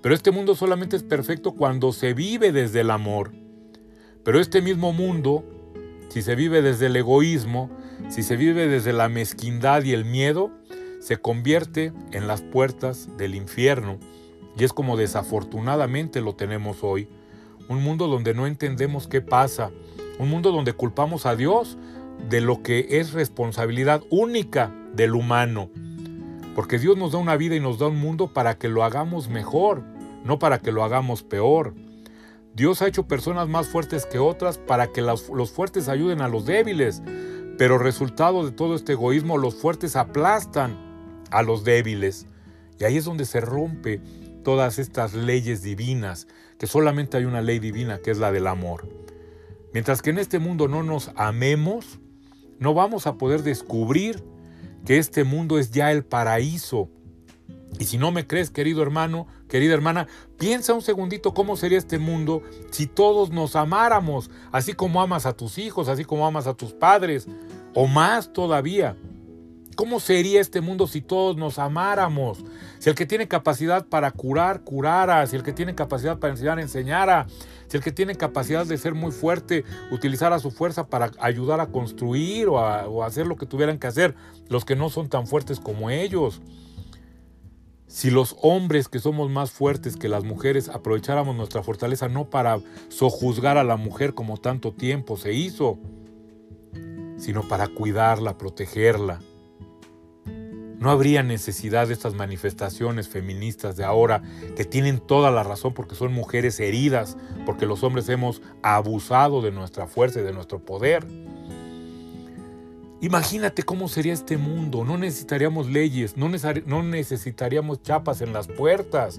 Pero 0.00 0.14
este 0.14 0.30
mundo 0.30 0.54
solamente 0.54 0.94
es 0.94 1.02
perfecto 1.02 1.52
cuando 1.52 1.92
se 1.92 2.14
vive 2.14 2.52
desde 2.52 2.80
el 2.80 2.90
amor. 2.90 3.32
Pero 4.22 4.40
este 4.40 4.62
mismo 4.62 4.92
mundo, 4.92 5.44
si 6.08 6.22
se 6.22 6.36
vive 6.36 6.62
desde 6.62 6.86
el 6.86 6.96
egoísmo, 6.96 7.70
si 8.08 8.22
se 8.22 8.36
vive 8.36 8.68
desde 8.68 8.92
la 8.92 9.08
mezquindad 9.08 9.82
y 9.82 9.92
el 9.92 10.04
miedo, 10.04 10.52
se 11.00 11.16
convierte 11.16 11.92
en 12.12 12.28
las 12.28 12.42
puertas 12.42 13.08
del 13.16 13.34
infierno 13.34 13.98
y 14.58 14.64
es 14.64 14.72
como 14.72 14.96
desafortunadamente 14.96 16.20
lo 16.20 16.34
tenemos 16.34 16.78
hoy. 16.82 17.08
Un 17.68 17.82
mundo 17.82 18.06
donde 18.06 18.34
no 18.34 18.46
entendemos 18.46 19.08
qué 19.08 19.20
pasa. 19.20 19.70
Un 20.18 20.30
mundo 20.30 20.52
donde 20.52 20.72
culpamos 20.72 21.26
a 21.26 21.36
Dios 21.36 21.76
de 22.28 22.40
lo 22.40 22.62
que 22.62 22.86
es 22.98 23.12
responsabilidad 23.12 24.02
única 24.10 24.74
del 24.94 25.14
humano. 25.14 25.70
Porque 26.54 26.78
Dios 26.78 26.96
nos 26.96 27.12
da 27.12 27.18
una 27.18 27.36
vida 27.36 27.54
y 27.54 27.60
nos 27.60 27.78
da 27.78 27.88
un 27.88 28.00
mundo 28.00 28.32
para 28.32 28.56
que 28.56 28.68
lo 28.68 28.82
hagamos 28.82 29.28
mejor, 29.28 29.82
no 30.24 30.38
para 30.38 30.58
que 30.60 30.72
lo 30.72 30.84
hagamos 30.84 31.22
peor. 31.22 31.74
Dios 32.54 32.80
ha 32.80 32.88
hecho 32.88 33.06
personas 33.06 33.48
más 33.48 33.68
fuertes 33.68 34.06
que 34.06 34.18
otras 34.18 34.56
para 34.56 34.86
que 34.86 35.02
los, 35.02 35.22
fuertes 35.52 35.88
ayuden 35.88 36.22
a 36.22 36.28
los 36.28 36.46
débiles. 36.46 37.02
Pero 37.58 37.78
resultado 37.78 38.44
de 38.44 38.52
todo 38.52 38.74
este 38.74 38.92
egoísmo, 38.92 39.36
los 39.36 39.54
fuertes 39.54 39.96
aplastan 39.96 40.76
a 41.30 41.42
los 41.42 41.64
débiles. 41.64 42.26
Y 42.78 42.84
ahí 42.84 42.96
es 42.96 43.04
donde 43.04 43.26
se 43.26 43.40
rompe 43.40 44.00
todas 44.46 44.78
estas 44.78 45.12
leyes 45.12 45.62
divinas, 45.62 46.28
que 46.56 46.68
solamente 46.68 47.16
hay 47.16 47.24
una 47.24 47.42
ley 47.42 47.58
divina, 47.58 47.98
que 47.98 48.12
es 48.12 48.18
la 48.18 48.30
del 48.30 48.46
amor. 48.46 48.88
Mientras 49.72 50.02
que 50.02 50.10
en 50.10 50.18
este 50.18 50.38
mundo 50.38 50.68
no 50.68 50.84
nos 50.84 51.10
amemos, 51.16 51.98
no 52.60 52.72
vamos 52.72 53.08
a 53.08 53.16
poder 53.16 53.42
descubrir 53.42 54.22
que 54.84 54.98
este 54.98 55.24
mundo 55.24 55.58
es 55.58 55.72
ya 55.72 55.90
el 55.90 56.04
paraíso. 56.04 56.88
Y 57.80 57.86
si 57.86 57.98
no 57.98 58.12
me 58.12 58.28
crees, 58.28 58.50
querido 58.50 58.84
hermano, 58.84 59.26
querida 59.48 59.74
hermana, 59.74 60.06
piensa 60.38 60.74
un 60.74 60.82
segundito 60.82 61.34
cómo 61.34 61.56
sería 61.56 61.78
este 61.78 61.98
mundo 61.98 62.44
si 62.70 62.86
todos 62.86 63.30
nos 63.30 63.56
amáramos, 63.56 64.30
así 64.52 64.74
como 64.74 65.02
amas 65.02 65.26
a 65.26 65.32
tus 65.32 65.58
hijos, 65.58 65.88
así 65.88 66.04
como 66.04 66.24
amas 66.24 66.46
a 66.46 66.54
tus 66.54 66.72
padres, 66.72 67.26
o 67.74 67.88
más 67.88 68.32
todavía. 68.32 68.96
¿Cómo 69.76 70.00
sería 70.00 70.40
este 70.40 70.62
mundo 70.62 70.86
si 70.86 71.02
todos 71.02 71.36
nos 71.36 71.58
amáramos? 71.58 72.42
Si 72.78 72.88
el 72.88 72.96
que 72.96 73.04
tiene 73.04 73.28
capacidad 73.28 73.84
para 73.84 74.10
curar, 74.10 74.62
curara. 74.62 75.26
Si 75.26 75.36
el 75.36 75.42
que 75.42 75.52
tiene 75.52 75.74
capacidad 75.74 76.18
para 76.18 76.32
enseñar, 76.32 76.58
enseñara. 76.58 77.26
Si 77.68 77.76
el 77.76 77.82
que 77.82 77.92
tiene 77.92 78.14
capacidad 78.14 78.64
de 78.64 78.78
ser 78.78 78.94
muy 78.94 79.12
fuerte, 79.12 79.64
utilizara 79.90 80.38
su 80.38 80.50
fuerza 80.50 80.86
para 80.86 81.10
ayudar 81.18 81.60
a 81.60 81.66
construir 81.66 82.48
o, 82.48 82.58
a, 82.58 83.06
hacer 83.06 83.26
lo 83.26 83.36
que 83.36 83.44
tuvieran 83.44 83.78
que 83.78 83.86
hacer 83.86 84.14
los 84.48 84.64
que 84.64 84.76
no 84.76 84.88
son 84.88 85.10
tan 85.10 85.26
fuertes 85.26 85.60
como 85.60 85.90
ellos. 85.90 86.40
Si 87.86 88.10
los 88.10 88.34
hombres 88.40 88.88
que 88.88 88.98
somos 88.98 89.30
más 89.30 89.50
fuertes 89.50 89.96
que 89.98 90.08
las 90.08 90.24
mujeres 90.24 90.70
aprovecháramos 90.70 91.36
nuestra 91.36 91.62
fortaleza 91.62 92.08
no 92.08 92.30
para 92.30 92.60
sojuzgar 92.88 93.58
a 93.58 93.64
la 93.64 93.76
mujer 93.76 94.14
como 94.14 94.38
tanto 94.38 94.72
tiempo 94.72 95.18
se 95.18 95.34
hizo, 95.34 95.78
sino 97.18 97.46
para 97.46 97.68
cuidarla, 97.68 98.38
protegerla, 98.38 99.20
no 100.86 100.92
habría 100.92 101.24
necesidad 101.24 101.88
de 101.88 101.94
estas 101.94 102.14
manifestaciones 102.14 103.08
feministas 103.08 103.76
de 103.76 103.82
ahora 103.82 104.22
que 104.54 104.64
tienen 104.64 105.00
toda 105.00 105.32
la 105.32 105.42
razón 105.42 105.74
porque 105.74 105.96
son 105.96 106.12
mujeres 106.12 106.60
heridas, 106.60 107.16
porque 107.44 107.66
los 107.66 107.82
hombres 107.82 108.08
hemos 108.08 108.40
abusado 108.62 109.42
de 109.42 109.50
nuestra 109.50 109.88
fuerza 109.88 110.20
y 110.20 110.22
de 110.22 110.32
nuestro 110.32 110.60
poder. 110.60 111.04
Imagínate 113.00 113.64
cómo 113.64 113.88
sería 113.88 114.12
este 114.12 114.36
mundo. 114.36 114.84
No 114.84 114.96
necesitaríamos 114.96 115.68
leyes, 115.68 116.16
no, 116.16 116.28
necesitaríamos 116.84 117.82
chapas 117.82 118.20
en 118.20 118.32
las 118.32 118.46
puertas. 118.46 119.18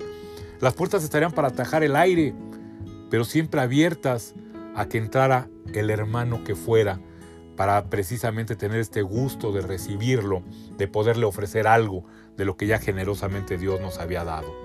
Las 0.61 0.73
puertas 0.73 1.03
estarían 1.03 1.33
para 1.33 1.49
atajar 1.49 1.83
el 1.83 1.97
aire, 1.97 2.33
pero 3.09 3.25
siempre 3.25 3.59
abiertas 3.59 4.35
a 4.73 4.87
que 4.87 4.99
entrara 4.99 5.49
el 5.73 5.89
hermano 5.89 6.45
que 6.45 6.55
fuera 6.55 7.01
para 7.57 7.89
precisamente 7.89 8.55
tener 8.55 8.79
este 8.79 9.01
gusto 9.01 9.51
de 9.51 9.61
recibirlo, 9.61 10.43
de 10.77 10.87
poderle 10.87 11.25
ofrecer 11.25 11.67
algo 11.67 12.05
de 12.37 12.45
lo 12.45 12.55
que 12.55 12.67
ya 12.67 12.79
generosamente 12.79 13.57
Dios 13.57 13.81
nos 13.81 13.97
había 13.97 14.23
dado. 14.23 14.55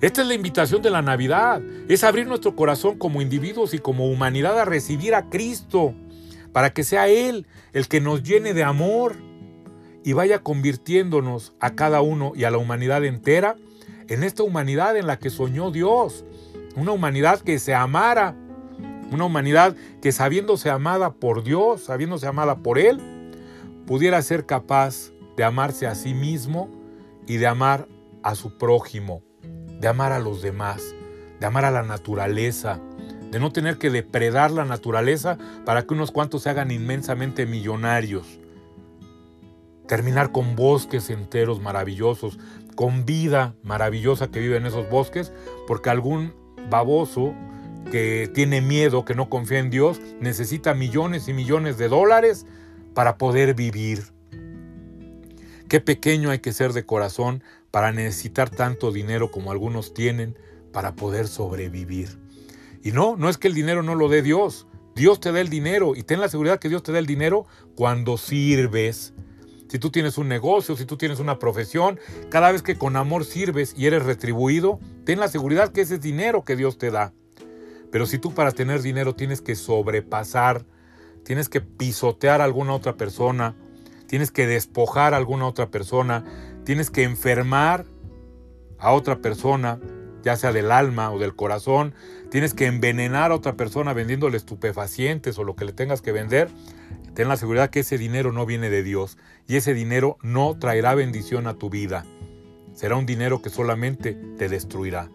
Esta 0.00 0.22
es 0.22 0.26
la 0.26 0.34
invitación 0.34 0.82
de 0.82 0.90
la 0.90 1.02
Navidad, 1.02 1.62
es 1.88 2.04
abrir 2.04 2.26
nuestro 2.26 2.56
corazón 2.56 2.98
como 2.98 3.22
individuos 3.22 3.74
y 3.74 3.78
como 3.78 4.08
humanidad 4.08 4.58
a 4.58 4.64
recibir 4.64 5.14
a 5.14 5.28
Cristo, 5.28 5.94
para 6.52 6.70
que 6.70 6.84
sea 6.84 7.08
Él 7.08 7.46
el 7.72 7.86
que 7.86 8.00
nos 8.00 8.22
llene 8.22 8.54
de 8.54 8.64
amor 8.64 9.16
y 10.02 10.14
vaya 10.14 10.38
convirtiéndonos 10.38 11.54
a 11.60 11.74
cada 11.74 12.00
uno 12.00 12.32
y 12.34 12.44
a 12.44 12.50
la 12.50 12.58
humanidad 12.58 13.04
entera 13.04 13.56
en 14.08 14.22
esta 14.22 14.42
humanidad 14.42 14.96
en 14.96 15.06
la 15.06 15.18
que 15.18 15.30
soñó 15.30 15.70
Dios, 15.70 16.24
una 16.76 16.92
humanidad 16.92 17.40
que 17.40 17.58
se 17.58 17.74
amara, 17.74 18.36
una 19.10 19.24
humanidad 19.24 19.76
que 20.02 20.12
sabiéndose 20.12 20.70
amada 20.70 21.14
por 21.14 21.44
Dios, 21.44 21.84
sabiéndose 21.84 22.26
amada 22.26 22.56
por 22.56 22.78
Él, 22.78 23.00
pudiera 23.86 24.20
ser 24.22 24.46
capaz 24.46 25.12
de 25.36 25.44
amarse 25.44 25.86
a 25.86 25.94
sí 25.94 26.14
mismo 26.14 26.70
y 27.26 27.36
de 27.36 27.46
amar 27.46 27.88
a 28.22 28.34
su 28.34 28.58
prójimo, 28.58 29.22
de 29.80 29.88
amar 29.88 30.12
a 30.12 30.18
los 30.18 30.42
demás, 30.42 30.94
de 31.38 31.46
amar 31.46 31.64
a 31.64 31.70
la 31.70 31.82
naturaleza, 31.82 32.80
de 33.30 33.38
no 33.38 33.52
tener 33.52 33.78
que 33.78 33.90
depredar 33.90 34.50
la 34.50 34.64
naturaleza 34.64 35.38
para 35.64 35.82
que 35.82 35.94
unos 35.94 36.10
cuantos 36.10 36.42
se 36.42 36.50
hagan 36.50 36.70
inmensamente 36.70 37.46
millonarios. 37.46 38.40
Terminar 39.86 40.32
con 40.32 40.56
bosques 40.56 41.10
enteros 41.10 41.60
maravillosos, 41.60 42.38
con 42.74 43.04
vida 43.04 43.54
maravillosa 43.62 44.30
que 44.30 44.40
vive 44.40 44.56
en 44.56 44.66
esos 44.66 44.88
bosques, 44.90 45.32
porque 45.66 45.90
algún 45.90 46.34
baboso 46.70 47.34
que 47.90 48.30
tiene 48.32 48.60
miedo, 48.60 49.04
que 49.04 49.14
no 49.14 49.28
confía 49.28 49.58
en 49.58 49.70
Dios, 49.70 50.00
necesita 50.20 50.74
millones 50.74 51.28
y 51.28 51.32
millones 51.32 51.78
de 51.78 51.88
dólares 51.88 52.46
para 52.94 53.18
poder 53.18 53.54
vivir. 53.54 54.04
Qué 55.68 55.80
pequeño 55.80 56.30
hay 56.30 56.38
que 56.38 56.52
ser 56.52 56.72
de 56.72 56.84
corazón 56.84 57.42
para 57.70 57.92
necesitar 57.92 58.50
tanto 58.50 58.92
dinero 58.92 59.30
como 59.30 59.50
algunos 59.50 59.94
tienen 59.94 60.38
para 60.72 60.94
poder 60.94 61.26
sobrevivir. 61.26 62.18
Y 62.82 62.92
no, 62.92 63.16
no 63.16 63.28
es 63.28 63.38
que 63.38 63.48
el 63.48 63.54
dinero 63.54 63.82
no 63.82 63.94
lo 63.94 64.08
dé 64.08 64.22
Dios. 64.22 64.66
Dios 64.94 65.20
te 65.20 65.32
da 65.32 65.40
el 65.40 65.50
dinero 65.50 65.94
y 65.96 66.02
ten 66.02 66.20
la 66.20 66.28
seguridad 66.28 66.58
que 66.58 66.68
Dios 66.68 66.82
te 66.82 66.92
da 66.92 66.98
el 66.98 67.06
dinero 67.06 67.46
cuando 67.74 68.16
sirves. 68.16 69.12
Si 69.68 69.78
tú 69.78 69.90
tienes 69.90 70.16
un 70.16 70.28
negocio, 70.28 70.76
si 70.76 70.86
tú 70.86 70.96
tienes 70.96 71.18
una 71.18 71.38
profesión, 71.38 71.98
cada 72.30 72.52
vez 72.52 72.62
que 72.62 72.78
con 72.78 72.96
amor 72.96 73.24
sirves 73.24 73.74
y 73.76 73.86
eres 73.86 74.04
retribuido, 74.04 74.78
ten 75.04 75.18
la 75.18 75.28
seguridad 75.28 75.72
que 75.72 75.80
ese 75.80 75.96
es 75.96 76.00
dinero 76.00 76.44
que 76.44 76.56
Dios 76.56 76.78
te 76.78 76.90
da. 76.90 77.12
Pero 77.90 78.06
si 78.06 78.18
tú 78.18 78.34
para 78.34 78.52
tener 78.52 78.82
dinero 78.82 79.14
tienes 79.14 79.40
que 79.40 79.54
sobrepasar, 79.54 80.64
tienes 81.24 81.48
que 81.48 81.60
pisotear 81.60 82.40
a 82.40 82.44
alguna 82.44 82.74
otra 82.74 82.96
persona, 82.96 83.56
tienes 84.06 84.30
que 84.30 84.46
despojar 84.46 85.14
a 85.14 85.16
alguna 85.16 85.46
otra 85.46 85.70
persona, 85.70 86.24
tienes 86.64 86.90
que 86.90 87.02
enfermar 87.02 87.84
a 88.78 88.92
otra 88.92 89.18
persona, 89.18 89.80
ya 90.22 90.36
sea 90.36 90.52
del 90.52 90.70
alma 90.70 91.10
o 91.12 91.18
del 91.18 91.34
corazón, 91.34 91.94
tienes 92.30 92.54
que 92.54 92.66
envenenar 92.66 93.30
a 93.30 93.34
otra 93.34 93.56
persona 93.56 93.92
vendiéndole 93.92 94.36
estupefacientes 94.36 95.38
o 95.38 95.44
lo 95.44 95.56
que 95.56 95.64
le 95.64 95.72
tengas 95.72 96.02
que 96.02 96.12
vender, 96.12 96.48
ten 97.14 97.28
la 97.28 97.36
seguridad 97.36 97.70
que 97.70 97.80
ese 97.80 97.98
dinero 97.98 98.32
no 98.32 98.46
viene 98.46 98.68
de 98.68 98.82
Dios 98.82 99.18
y 99.46 99.56
ese 99.56 99.74
dinero 99.74 100.18
no 100.22 100.58
traerá 100.58 100.94
bendición 100.94 101.46
a 101.46 101.54
tu 101.54 101.70
vida. 101.70 102.04
Será 102.74 102.96
un 102.96 103.06
dinero 103.06 103.40
que 103.40 103.48
solamente 103.48 104.14
te 104.36 104.48
destruirá. 104.48 105.08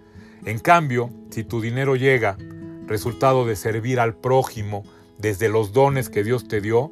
En 0.46 0.58
cambio, 0.58 1.12
si 1.30 1.44
tu 1.44 1.62
dinero 1.62 1.96
llega 1.96 2.38
resultado 2.88 3.46
de 3.46 3.56
servir 3.56 4.00
al 4.00 4.16
prójimo 4.16 4.84
desde 5.18 5.50
los 5.50 5.72
dones 5.72 6.10
que 6.10 6.24
Dios 6.24 6.48
te 6.48 6.62
dio, 6.62 6.92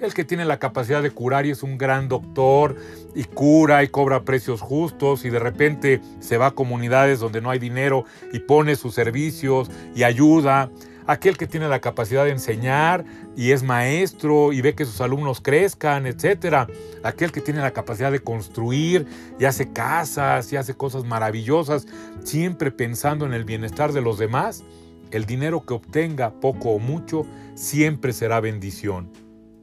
el 0.00 0.14
que 0.14 0.24
tiene 0.24 0.44
la 0.44 0.58
capacidad 0.58 1.02
de 1.02 1.10
curar 1.10 1.46
y 1.46 1.50
es 1.50 1.62
un 1.62 1.78
gran 1.78 2.08
doctor 2.08 2.76
y 3.14 3.24
cura 3.24 3.82
y 3.82 3.88
cobra 3.88 4.24
precios 4.24 4.60
justos 4.60 5.24
y 5.24 5.30
de 5.30 5.38
repente 5.38 6.00
se 6.20 6.36
va 6.36 6.46
a 6.46 6.50
comunidades 6.50 7.20
donde 7.20 7.40
no 7.40 7.50
hay 7.50 7.58
dinero 7.58 8.04
y 8.32 8.40
pone 8.40 8.76
sus 8.76 8.94
servicios 8.94 9.70
y 9.94 10.02
ayuda. 10.02 10.70
Aquel 11.08 11.36
que 11.36 11.46
tiene 11.46 11.68
la 11.68 11.80
capacidad 11.80 12.24
de 12.24 12.32
enseñar 12.32 13.04
y 13.36 13.52
es 13.52 13.62
maestro 13.62 14.52
y 14.52 14.60
ve 14.60 14.74
que 14.74 14.84
sus 14.84 15.00
alumnos 15.00 15.40
crezcan, 15.40 16.04
etc. 16.04 16.68
Aquel 17.04 17.30
que 17.30 17.40
tiene 17.40 17.60
la 17.60 17.70
capacidad 17.70 18.10
de 18.10 18.18
construir 18.18 19.06
y 19.38 19.44
hace 19.44 19.72
casas 19.72 20.52
y 20.52 20.56
hace 20.56 20.74
cosas 20.74 21.04
maravillosas, 21.04 21.86
siempre 22.24 22.72
pensando 22.72 23.24
en 23.24 23.34
el 23.34 23.44
bienestar 23.44 23.92
de 23.92 24.00
los 24.00 24.18
demás. 24.18 24.64
El 25.10 25.24
dinero 25.24 25.64
que 25.64 25.74
obtenga, 25.74 26.40
poco 26.40 26.70
o 26.70 26.78
mucho, 26.78 27.24
siempre 27.54 28.12
será 28.12 28.40
bendición. 28.40 29.10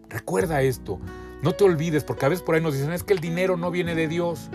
Recuerda 0.09 0.61
esto, 0.61 0.99
no 1.41 1.53
te 1.53 1.63
olvides, 1.63 2.03
porque 2.03 2.25
a 2.25 2.29
veces 2.29 2.43
por 2.43 2.55
ahí 2.55 2.61
nos 2.61 2.73
dicen, 2.73 2.93
es 2.93 3.03
que 3.03 3.13
el 3.13 3.19
dinero 3.19 3.57
no 3.57 3.71
viene 3.71 3.95
de 3.95 4.07
Dios. 4.07 4.49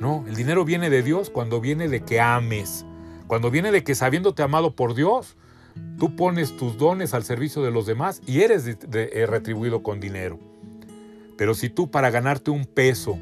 No, 0.00 0.24
el 0.26 0.34
dinero 0.34 0.64
viene 0.64 0.90
de 0.90 1.02
Dios 1.02 1.30
cuando 1.30 1.60
viene 1.60 1.88
de 1.88 2.00
que 2.00 2.20
ames, 2.20 2.84
cuando 3.26 3.50
viene 3.50 3.70
de 3.70 3.84
que 3.84 3.94
sabiéndote 3.94 4.42
amado 4.42 4.74
por 4.74 4.94
Dios, 4.94 5.36
tú 5.98 6.16
pones 6.16 6.56
tus 6.56 6.76
dones 6.76 7.14
al 7.14 7.24
servicio 7.24 7.62
de 7.62 7.70
los 7.70 7.86
demás 7.86 8.20
y 8.26 8.40
eres 8.40 8.66
eh, 8.66 9.26
retribuido 9.28 9.82
con 9.82 10.00
dinero. 10.00 10.38
Pero 11.36 11.54
si 11.54 11.68
tú 11.68 11.90
para 11.90 12.10
ganarte 12.10 12.50
un 12.50 12.66
peso 12.66 13.18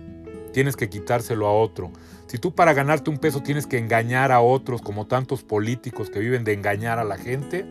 tienes 0.52 0.76
que 0.76 0.88
quitárselo 0.88 1.46
a 1.46 1.52
otro, 1.52 1.92
si 2.30 2.38
tú 2.38 2.54
para 2.54 2.74
ganarte 2.74 3.10
un 3.10 3.18
peso 3.18 3.42
tienes 3.42 3.66
que 3.66 3.76
engañar 3.76 4.30
a 4.30 4.40
otros 4.40 4.82
como 4.82 5.08
tantos 5.08 5.42
políticos 5.42 6.10
que 6.10 6.20
viven 6.20 6.44
de 6.44 6.52
engañar 6.52 7.00
a 7.00 7.04
la 7.04 7.18
gente, 7.18 7.66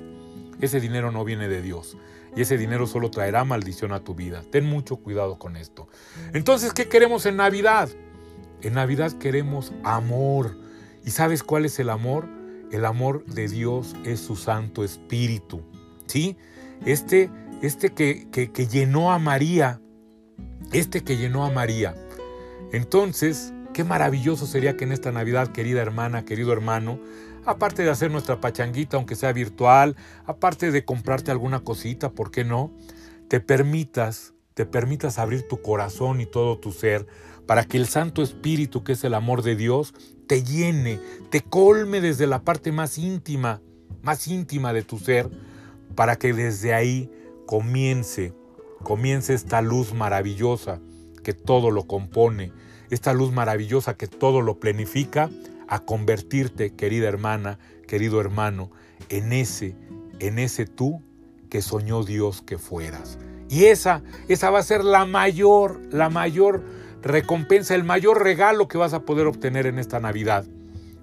ese 0.60 0.82
dinero 0.82 1.14
no 1.14 1.24
viene 1.24 1.48
de 1.48 1.62
Dios 1.62 1.96
y 2.36 2.42
ese 2.42 2.58
dinero 2.58 2.86
solo 2.86 3.10
traerá 3.10 3.46
maldición 3.46 3.94
a 3.94 4.04
tu 4.04 4.16
vida. 4.16 4.44
Ten 4.52 4.66
mucho 4.66 4.98
cuidado 4.98 5.40
con 5.40 5.56
esto. 5.56 5.88
Entonces, 6.34 6.74
¿qué 6.74 6.90
queremos 6.90 7.26
en 7.26 7.38
Navidad? 7.38 7.88
En 8.62 8.74
Navidad 8.74 9.14
queremos 9.14 9.72
amor. 9.86 10.58
¿Y 11.06 11.12
sabes 11.12 11.42
cuál 11.42 11.64
es 11.64 11.80
el 11.80 11.90
amor? 11.90 12.28
El 12.70 12.84
amor 12.84 13.24
de 13.28 13.48
Dios 13.48 13.96
es 14.04 14.20
su 14.20 14.36
Santo 14.36 14.84
Espíritu. 14.84 15.62
¿Sí? 16.06 16.36
Este, 16.86 17.30
este 17.62 17.92
que, 17.92 18.28
que, 18.30 18.52
que 18.52 18.68
llenó 18.68 19.14
a 19.14 19.20
María. 19.20 19.80
Este 20.74 21.02
que 21.02 21.16
llenó 21.16 21.46
a 21.46 21.50
María. 21.50 21.96
Entonces, 22.74 23.54
qué 23.80 23.86
maravilloso 23.86 24.46
sería 24.46 24.76
que 24.76 24.84
en 24.84 24.92
esta 24.92 25.14
Navidad, 25.14 25.54
querida 25.54 25.82
hermana, 25.82 26.26
querido 26.26 26.52
hermano, 26.52 27.00
aparte 27.46 27.82
de 27.82 27.90
hacer 27.90 28.12
nuestra 28.12 28.42
pachanguita, 28.42 28.98
aunque 28.98 29.16
sea 29.16 29.32
virtual, 29.32 29.96
aparte 30.26 30.72
de 30.72 30.84
comprarte 30.84 31.32
alguna 31.32 31.62
cosita, 31.62 32.12
¿por 32.12 32.30
qué 32.30 32.44
no? 32.44 32.74
Te 33.30 33.40
permitas, 33.40 34.34
te 34.54 34.66
permitas 34.66 35.18
abrir 35.18 35.48
tu 35.48 35.62
corazón 35.62 36.20
y 36.20 36.26
todo 36.26 36.60
tu 36.60 36.74
ser 36.74 37.08
para 37.46 37.64
que 37.64 37.78
el 37.78 37.88
Santo 37.88 38.22
Espíritu, 38.22 38.84
que 38.84 38.92
es 38.92 39.04
el 39.06 39.14
amor 39.14 39.44
de 39.44 39.56
Dios, 39.56 39.94
te 40.28 40.44
llene, 40.44 41.00
te 41.30 41.40
colme 41.40 42.02
desde 42.02 42.28
la 42.28 42.44
parte 42.44 42.74
más 42.74 42.98
íntima, 42.98 43.62
más 44.02 44.28
íntima 44.28 44.74
de 44.74 44.84
tu 44.84 45.00
ser, 45.00 45.30
para 45.96 46.18
que 46.18 46.34
desde 46.34 46.74
ahí 46.74 47.10
comience, 47.46 48.34
comience 48.84 49.34
esta 49.34 49.62
luz 49.62 49.94
maravillosa 49.94 50.82
que 51.24 51.32
todo 51.32 51.72
lo 51.72 51.88
compone, 51.88 52.52
esta 52.90 53.14
luz 53.14 53.32
maravillosa 53.32 53.96
que 53.96 54.08
todo 54.08 54.42
lo 54.42 54.60
planifica 54.60 55.30
a 55.68 55.80
convertirte, 55.80 56.74
querida 56.74 57.08
hermana, 57.08 57.60
querido 57.88 58.20
hermano, 58.20 58.72
en 59.10 59.34
ese, 59.34 59.76
en 60.20 60.40
ese 60.40 60.66
tú 60.66 61.02
que 61.50 61.62
soñó 61.62 62.04
Dios 62.04 62.42
que 62.42 62.58
fueras. 62.58 63.18
Y 63.50 63.66
esa, 63.66 64.04
esa 64.28 64.50
va 64.50 64.60
a 64.60 64.64
ser 64.64 64.84
la 64.84 65.06
mayor, 65.06 65.82
la 65.92 66.10
mayor 66.10 66.64
recompensa, 67.02 67.76
el 67.76 67.84
mayor 67.84 68.24
regalo 68.24 68.68
que 68.68 68.78
vas 68.78 68.94
a 68.94 69.02
poder 69.02 69.28
obtener 69.28 69.66
en 69.66 69.80
esta 69.80 70.00
Navidad. 70.00 70.46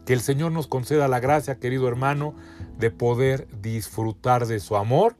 Que 0.04 0.12
el 0.12 0.20
Señor 0.20 0.52
nos 0.52 0.68
conceda 0.68 1.08
la 1.08 1.18
gracia, 1.18 1.58
querido 1.58 1.88
hermano, 1.88 2.34
de 2.78 2.90
poder 2.90 3.48
disfrutar 3.60 4.46
de 4.46 4.60
su 4.60 4.76
amor 4.76 5.16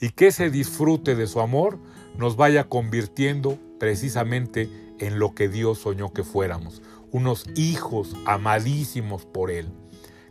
y 0.00 0.10
que 0.10 0.28
ese 0.28 0.50
disfrute 0.50 1.16
de 1.16 1.26
su 1.26 1.40
amor 1.40 1.78
nos 2.16 2.36
vaya 2.36 2.68
convirtiendo 2.68 3.58
precisamente 3.78 4.68
en 5.00 5.18
lo 5.18 5.34
que 5.34 5.48
Dios 5.48 5.78
soñó 5.78 6.12
que 6.12 6.24
fuéramos 6.24 6.82
unos 7.12 7.44
hijos 7.56 8.16
amadísimos 8.26 9.26
por 9.26 9.50
Él. 9.50 9.68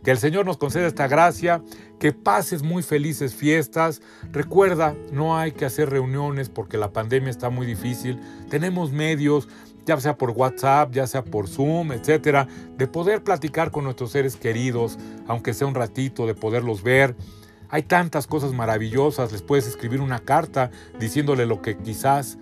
Que 0.02 0.10
el 0.10 0.18
Señor 0.18 0.46
nos 0.46 0.56
conceda 0.56 0.86
esta 0.86 1.08
gracia, 1.08 1.62
que 1.98 2.12
pases 2.12 2.62
muy 2.62 2.82
felices 2.82 3.34
fiestas. 3.34 4.00
Recuerda, 4.32 4.96
no 5.12 5.36
hay 5.36 5.52
que 5.52 5.66
hacer 5.66 5.90
reuniones 5.90 6.48
porque 6.48 6.78
la 6.78 6.92
pandemia 6.92 7.28
está 7.28 7.50
muy 7.50 7.66
difícil. 7.66 8.18
Tenemos 8.48 8.92
medios, 8.92 9.46
ya 9.84 10.00
sea 10.00 10.16
por 10.16 10.30
WhatsApp, 10.30 10.92
ya 10.92 11.06
sea 11.06 11.22
por 11.22 11.48
Zoom, 11.48 11.92
etcétera, 11.92 12.48
de 12.78 12.86
poder 12.86 13.22
platicar 13.22 13.70
con 13.70 13.84
nuestros 13.84 14.12
seres 14.12 14.36
queridos, 14.36 14.98
aunque 15.26 15.52
sea 15.52 15.66
un 15.66 15.74
ratito, 15.74 16.26
de 16.26 16.34
poderlos 16.34 16.82
ver. 16.82 17.14
Hay 17.68 17.82
tantas 17.82 18.26
cosas 18.26 18.52
maravillosas, 18.54 19.32
les 19.32 19.42
puedes 19.42 19.66
escribir 19.66 20.00
una 20.00 20.20
carta 20.20 20.70
diciéndole 20.98 21.44
lo 21.44 21.60
que 21.60 21.76
quizás 21.76 22.38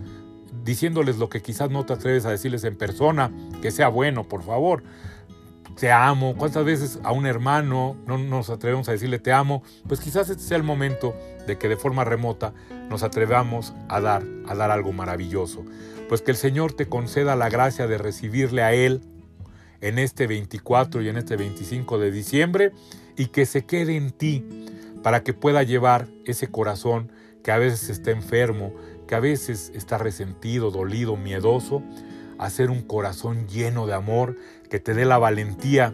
diciéndoles 0.68 1.16
lo 1.16 1.30
que 1.30 1.40
quizás 1.40 1.70
no 1.70 1.86
te 1.86 1.94
atreves 1.94 2.26
a 2.26 2.30
decirles 2.30 2.62
en 2.64 2.76
persona, 2.76 3.32
que 3.62 3.70
sea 3.70 3.88
bueno, 3.88 4.24
por 4.24 4.42
favor. 4.42 4.82
Te 5.80 5.90
amo. 5.90 6.34
¿Cuántas 6.36 6.62
veces 6.62 6.98
a 7.04 7.12
un 7.12 7.24
hermano 7.24 7.96
no 8.06 8.18
nos 8.18 8.50
atrevemos 8.50 8.86
a 8.88 8.92
decirle 8.92 9.18
te 9.18 9.32
amo? 9.32 9.62
Pues 9.86 9.98
quizás 10.00 10.28
este 10.28 10.42
sea 10.42 10.58
el 10.58 10.64
momento 10.64 11.14
de 11.46 11.56
que 11.56 11.70
de 11.70 11.76
forma 11.78 12.04
remota 12.04 12.52
nos 12.90 13.02
atrevamos 13.02 13.72
a 13.88 14.00
dar, 14.02 14.24
a 14.46 14.54
dar 14.54 14.70
algo 14.70 14.92
maravilloso. 14.92 15.64
Pues 16.06 16.20
que 16.20 16.32
el 16.32 16.36
Señor 16.36 16.74
te 16.74 16.86
conceda 16.86 17.34
la 17.34 17.48
gracia 17.48 17.86
de 17.86 17.96
recibirle 17.96 18.62
a 18.62 18.74
Él 18.74 19.00
en 19.80 19.98
este 19.98 20.26
24 20.26 21.00
y 21.00 21.08
en 21.08 21.16
este 21.16 21.36
25 21.36 21.98
de 21.98 22.10
diciembre 22.10 22.72
y 23.16 23.28
que 23.28 23.46
se 23.46 23.64
quede 23.64 23.96
en 23.96 24.10
ti 24.10 24.44
para 25.02 25.22
que 25.22 25.32
pueda 25.32 25.62
llevar 25.62 26.08
ese 26.26 26.48
corazón 26.48 27.10
que 27.42 27.52
a 27.52 27.58
veces 27.58 27.88
está 27.88 28.10
enfermo, 28.10 28.74
que 29.08 29.16
a 29.16 29.20
veces 29.20 29.72
está 29.74 29.98
resentido, 29.98 30.70
dolido, 30.70 31.16
miedoso, 31.16 31.82
hacer 32.38 32.70
un 32.70 32.82
corazón 32.82 33.48
lleno 33.48 33.88
de 33.88 33.94
amor 33.94 34.36
que 34.70 34.78
te 34.78 34.94
dé 34.94 35.04
la 35.04 35.18
valentía, 35.18 35.92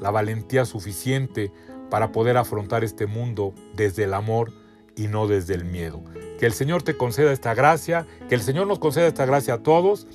la 0.00 0.10
valentía 0.10 0.64
suficiente 0.64 1.52
para 1.90 2.10
poder 2.10 2.36
afrontar 2.36 2.82
este 2.82 3.06
mundo 3.06 3.54
desde 3.76 4.04
el 4.04 4.14
amor 4.14 4.52
y 4.96 5.06
no 5.06 5.28
desde 5.28 5.54
el 5.54 5.64
miedo. 5.64 6.02
Que 6.40 6.46
el 6.46 6.52
Señor 6.52 6.82
te 6.82 6.96
conceda 6.96 7.32
esta 7.32 7.54
gracia, 7.54 8.06
que 8.28 8.34
el 8.34 8.40
Señor 8.40 8.66
nos 8.66 8.78
conceda 8.78 9.06
esta 9.06 9.26
gracia 9.26 9.54
a 9.54 9.62
todos. 9.62 10.06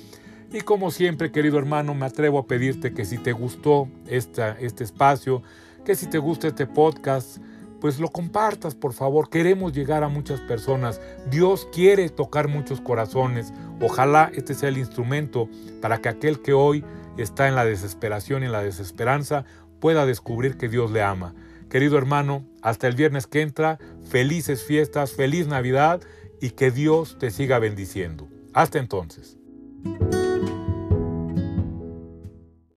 Y 0.52 0.60
como 0.60 0.90
siempre, 0.90 1.32
querido 1.32 1.58
hermano, 1.58 1.94
me 1.94 2.04
atrevo 2.04 2.38
a 2.38 2.46
pedirte 2.46 2.92
que 2.92 3.04
si 3.04 3.16
te 3.18 3.32
gustó 3.32 3.88
esta, 4.06 4.52
este 4.60 4.84
espacio, 4.84 5.42
que 5.84 5.94
si 5.94 6.06
te 6.06 6.18
gusta 6.18 6.48
este 6.48 6.66
podcast, 6.66 7.38
pues 7.82 7.98
lo 7.98 8.10
compartas, 8.10 8.76
por 8.76 8.92
favor. 8.92 9.28
Queremos 9.28 9.72
llegar 9.72 10.04
a 10.04 10.08
muchas 10.08 10.40
personas. 10.40 11.00
Dios 11.28 11.66
quiere 11.72 12.08
tocar 12.10 12.46
muchos 12.46 12.80
corazones. 12.80 13.52
Ojalá 13.80 14.30
este 14.32 14.54
sea 14.54 14.68
el 14.68 14.78
instrumento 14.78 15.48
para 15.80 16.00
que 16.00 16.08
aquel 16.08 16.40
que 16.40 16.52
hoy 16.52 16.84
está 17.18 17.48
en 17.48 17.56
la 17.56 17.64
desesperación 17.64 18.44
y 18.44 18.46
en 18.46 18.52
la 18.52 18.62
desesperanza 18.62 19.46
pueda 19.80 20.06
descubrir 20.06 20.56
que 20.56 20.68
Dios 20.68 20.92
le 20.92 21.02
ama. 21.02 21.34
Querido 21.70 21.98
hermano, 21.98 22.44
hasta 22.62 22.86
el 22.86 22.94
viernes 22.94 23.26
que 23.26 23.40
entra, 23.40 23.80
felices 24.08 24.62
fiestas, 24.62 25.14
feliz 25.14 25.48
Navidad 25.48 26.02
y 26.40 26.50
que 26.50 26.70
Dios 26.70 27.16
te 27.18 27.32
siga 27.32 27.58
bendiciendo. 27.58 28.28
Hasta 28.54 28.78
entonces. 28.78 29.38